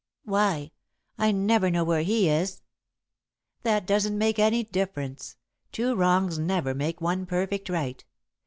"Why? 0.25 0.71
I 1.19 1.31
never 1.31 1.69
know 1.69 1.83
where 1.83 2.01
he 2.01 2.27
is." 2.27 2.63
"That 3.61 3.85
doesn't 3.85 4.17
make 4.17 4.39
any 4.39 4.63
difference. 4.63 5.35
Two 5.71 5.93
wrongs 5.93 6.39
never 6.39 6.73
make 6.73 6.99
one 6.99 7.27
perfect 7.27 7.69
right. 7.69 8.03